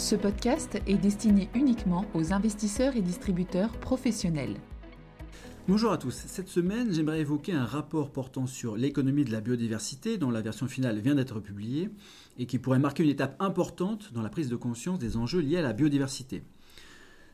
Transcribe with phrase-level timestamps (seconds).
[0.00, 4.56] Ce podcast est destiné uniquement aux investisseurs et distributeurs professionnels.
[5.68, 6.14] Bonjour à tous.
[6.26, 10.68] Cette semaine, j'aimerais évoquer un rapport portant sur l'économie de la biodiversité dont la version
[10.68, 11.90] finale vient d'être publiée
[12.38, 15.58] et qui pourrait marquer une étape importante dans la prise de conscience des enjeux liés
[15.58, 16.44] à la biodiversité.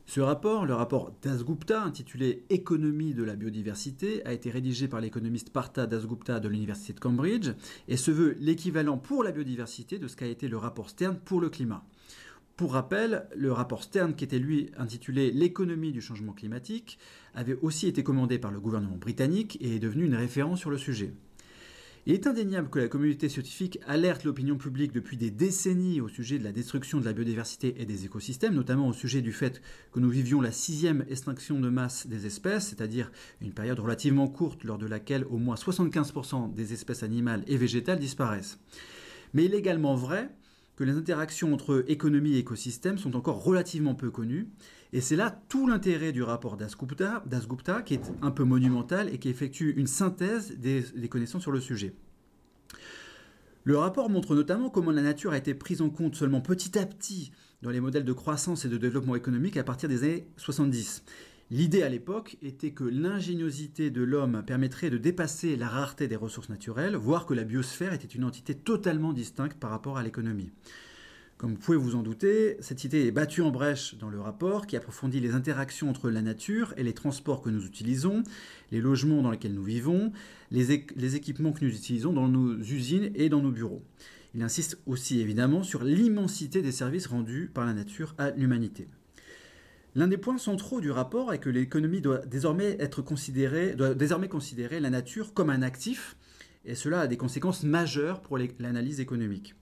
[0.05, 5.51] Ce rapport, le rapport Dasgupta, intitulé Économie de la biodiversité, a été rédigé par l'économiste
[5.51, 7.51] Partha Dasgupta de l'Université de Cambridge
[7.87, 11.41] et se veut l'équivalent pour la biodiversité de ce qu'a été le rapport Stern pour
[11.41, 11.85] le climat.
[12.57, 16.99] Pour rappel, le rapport Stern, qui était lui intitulé L'économie du changement climatique,
[17.35, 20.79] avait aussi été commandé par le gouvernement britannique et est devenu une référence sur le
[20.79, 21.13] sujet.
[22.07, 26.39] Il est indéniable que la communauté scientifique alerte l'opinion publique depuis des décennies au sujet
[26.39, 29.61] de la destruction de la biodiversité et des écosystèmes, notamment au sujet du fait
[29.93, 34.65] que nous vivions la sixième extinction de masse des espèces, c'est-à-dire une période relativement courte
[34.65, 38.59] lors de laquelle au moins 75% des espèces animales et végétales disparaissent.
[39.35, 40.31] Mais il est également vrai
[40.77, 44.49] que les interactions entre économie et écosystème sont encore relativement peu connues.
[44.93, 49.31] Et c'est là tout l'intérêt du rapport d'Asgupta, qui est un peu monumental et qui
[49.31, 51.95] effectue une synthèse des, connaissances sur le sujet.
[53.65, 56.87] Le rapport montre notamment comment la nature a été prise en compte seulement petit à
[56.87, 57.33] petit
[57.63, 61.03] dans les modèles de croissance et de développement économique à partir des années 70.
[61.53, 66.49] L'idée à l'époque était que l'ingéniosité de l'homme permettrait de dépasser la rareté des ressources
[66.49, 70.51] naturelles, voire que la biosphère était une entité totalement distincte par rapport à l'économie.
[71.37, 74.67] Comme vous pouvez vous en douter, cette idée est battue en brèche dans le rapport
[74.67, 78.25] qui approfondit les interactions entre la nature et les transports que nous utilisons,
[78.73, 80.13] les logements dans lesquels nous vivons,
[80.51, 83.85] les, équipements que nous utilisons dans nos usines et dans nos bureaux.
[84.35, 88.89] Il insiste aussi évidemment sur l'immensité des services rendus par la nature à l'humanité.
[89.97, 94.29] L'un des points centraux du rapport est que l'économie doit désormais être considérée, doit désormais
[94.29, 96.19] considérer la nature comme un actif,
[96.67, 99.55] et cela a des conséquences majeures pour l'analyse économique.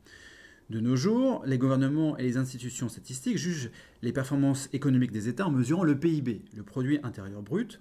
[0.70, 3.70] De nos jours, les gouvernements et les institutions statistiques jugent
[4.02, 7.80] les performances économiques des États en mesurant le PIB, le produit intérieur brut.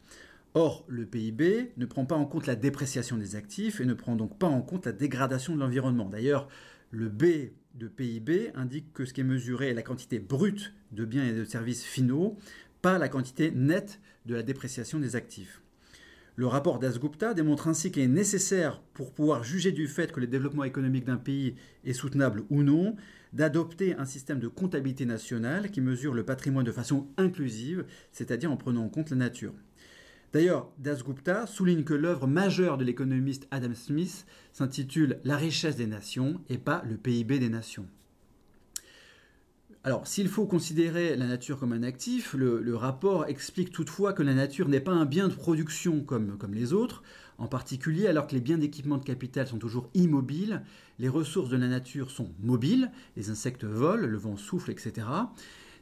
[0.53, 4.15] Or, le PIB ne prend pas en compte la dépréciation des actifs et ne prend
[4.15, 6.07] donc pas en compte la dégradation de l'environnement.
[6.07, 6.47] D'ailleurs,
[6.91, 7.25] le B
[7.73, 11.33] de PIB indique que ce qui est mesuré est la quantité brute de biens et
[11.33, 12.37] de services finaux,
[12.81, 15.61] pas la quantité nette de la dépréciation des actifs.
[16.35, 20.27] Le rapport d'Asgupta démontre ainsi qu'il est nécessaire, pour pouvoir juger du fait que le
[20.27, 22.95] développement économique d'un pays est soutenable ou non,
[23.33, 28.57] d'adopter un système de comptabilité nationale qui mesure le patrimoine de façon inclusive, c'est-à-dire en
[28.57, 29.53] prenant en compte la nature.
[30.33, 36.41] D'ailleurs, Dasgupta souligne que l'œuvre majeure de l'économiste Adam Smith s'intitule La richesse des nations
[36.49, 37.85] et pas le PIB des nations.
[39.83, 44.33] Alors, s'il faut considérer la nature comme un actif, le, rapport explique toutefois que la
[44.33, 47.03] nature n'est pas un bien de production comme, comme les autres,
[47.37, 50.63] en particulier alors que les biens d'équipement de capital sont toujours immobiles,
[50.97, 55.05] les ressources de la nature sont mobiles, les insectes volent, le vent souffle, etc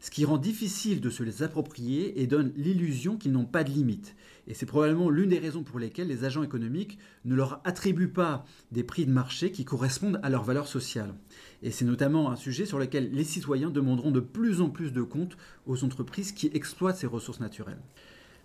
[0.02, 3.70] ce qui rend difficile de se les approprier et donne l'illusion qu'ils n'ont pas de
[3.70, 4.16] limite.
[4.48, 8.44] Et c'est probablement l'une des raisons pour lesquelles les agents économiques ne leur attribuent pas
[8.72, 11.14] des prix de marché qui correspondent à leur valeur sociale.
[11.62, 15.04] Et c'est notamment un sujet sur lequel les citoyens demanderont de plus en plus de
[15.04, 17.82] comptes aux entreprises qui exploitent ces ressources naturelles.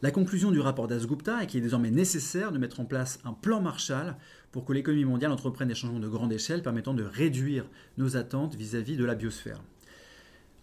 [0.02, 3.32] La conclusion du rapport d'Asgupta est qu'il est désormais nécessaire de mettre en place un
[3.32, 4.16] plan Marshall
[4.52, 7.64] pour que l'économie mondiale entreprenne des changements de grande échelle permettant de réduire
[7.96, 9.62] nos attentes vis-à-vis -vis de la biosphère.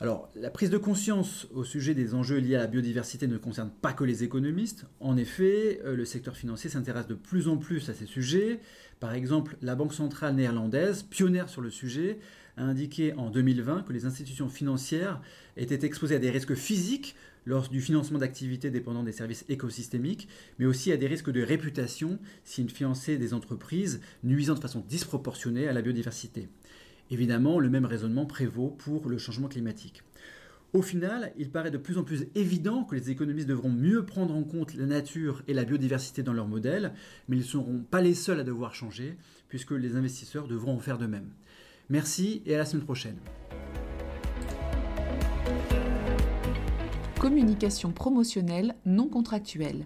[0.03, 3.69] Alors, la prise de conscience au sujet des enjeux liés à la biodiversité ne concerne
[3.69, 4.85] pas que les économistes.
[4.99, 8.59] En effet, euh, le secteur financier s'intéresse de plus en plus à ces sujets.
[8.99, 12.19] Par exemple, la Banque centrale néerlandaise, pionnière sur le sujet,
[12.57, 15.21] a indiqué en 2020 que les institutions financières
[15.55, 17.15] étaient exposées à des risques physiques
[17.45, 20.27] lors du financement d'activités dépendant des services écosystémiques,
[20.59, 24.83] mais aussi à des risques de réputation si une finançait des entreprises nuisant de façon
[24.85, 26.49] disproportionnée à la biodiversité.
[27.11, 30.03] Évidemment, le même raisonnement prévaut pour le changement climatique.
[30.73, 34.35] Au final, il paraît de plus en plus évident que les économistes devront mieux prendre
[34.35, 36.93] en compte la nature et la biodiversité dans leurs modèles,
[37.27, 39.15] mais ils ne seront pas les seuls à devoir changer,
[39.49, 41.29] puisque les investisseurs devront en faire de même.
[41.89, 43.19] Merci et à la semaine prochaine.
[47.19, 49.85] Communication promotionnelle non contractuelle